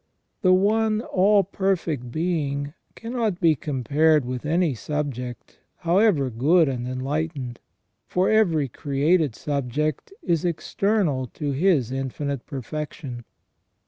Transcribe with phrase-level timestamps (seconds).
[0.41, 7.57] The One All perfect Being cannot be compared with any subject, however good and wilightened,
[8.07, 13.25] for every created subject is external to His infinite perfection.